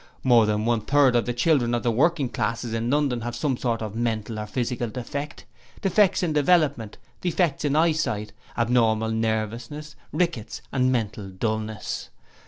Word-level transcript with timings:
More 0.23 0.47
than 0.47 0.65
one 0.65 0.81
third 0.81 1.15
of 1.15 1.27
the 1.27 1.31
children 1.33 1.75
of 1.75 1.83
the 1.83 1.91
working 1.91 2.27
classes 2.27 2.73
in 2.73 2.89
London 2.89 3.21
have 3.21 3.35
some 3.35 3.55
sort 3.55 3.83
of 3.83 3.93
mental 3.93 4.39
or 4.39 4.47
physical 4.47 4.89
defect; 4.89 5.45
defects 5.79 6.23
in 6.23 6.33
development; 6.33 6.97
defects 7.21 7.65
of 7.65 7.75
eyesight; 7.75 8.33
abnormal 8.57 9.11
nervousness; 9.11 9.95
rickets, 10.11 10.63
and 10.71 10.91
mental 10.91 11.29
dullness. 11.29 12.09